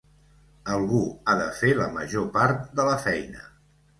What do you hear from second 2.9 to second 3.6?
la feina.